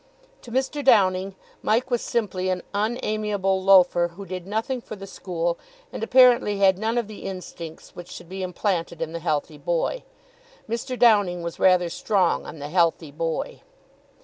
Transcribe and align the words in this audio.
To 0.41 0.51
Mr. 0.51 0.83
Downing, 0.83 1.35
Mike 1.61 1.91
was 1.91 2.01
simply 2.01 2.49
an 2.49 2.63
unamiable 2.73 3.61
loafer, 3.61 4.07
who 4.15 4.25
did 4.25 4.47
nothing 4.47 4.81
for 4.81 4.95
the 4.95 5.05
school 5.05 5.59
and 5.93 6.01
apparently 6.01 6.57
had 6.57 6.79
none 6.79 6.97
of 6.97 7.07
the 7.07 7.19
instincts 7.21 7.95
which 7.95 8.09
should 8.09 8.27
be 8.27 8.41
implanted 8.41 8.99
in 8.99 9.11
the 9.11 9.19
healthy 9.19 9.59
boy. 9.59 10.01
Mr. 10.67 10.97
Downing 10.97 11.43
was 11.43 11.59
rather 11.59 11.87
strong 11.87 12.47
on 12.47 12.57
the 12.57 12.69
healthy 12.69 13.11
boy. 13.11 13.61